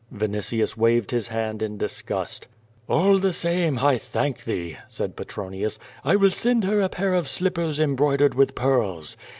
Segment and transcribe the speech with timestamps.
[0.11, 2.47] Vinitius waved his hand in disgust.
[2.89, 5.77] "All the same, I thank thee," said Petronius.
[6.03, 9.15] "I will send her a pair of slippers embroidered with pearls.